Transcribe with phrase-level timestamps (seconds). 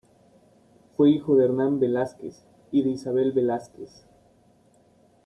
[0.97, 4.03] Fue hijo de Hernán Velázquez y de Isabel Velázquez.